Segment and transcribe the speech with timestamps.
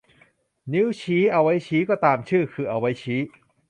[0.73, 3.19] นิ้วชี้ เอาไว้ชี้ ก็ตามชื่อ คือเอาไว้ชี้